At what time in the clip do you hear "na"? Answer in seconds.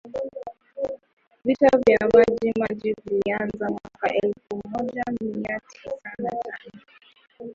6.17-6.29